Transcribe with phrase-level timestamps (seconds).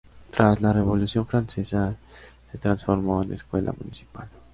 [0.31, 1.95] Tras la Revolución francesa,
[2.51, 4.27] se transformó en escuela municipal.